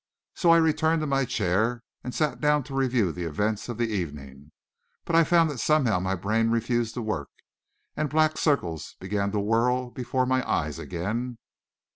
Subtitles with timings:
[0.33, 3.87] So I returned to my chair and sat down to review the events of the
[3.87, 4.51] evening;
[5.05, 7.29] but I found that somehow my brain refused to work,
[7.95, 11.37] and black circles began to whirl before my eyes again.